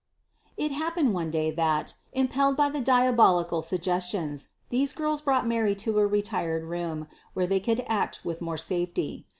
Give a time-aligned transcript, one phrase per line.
[0.57, 0.65] 704.
[0.65, 5.75] It happened one day, that, impelled by the dia bolical suggestions, these girls brought Mary
[5.75, 9.27] to a retired room, where they could act with more safety.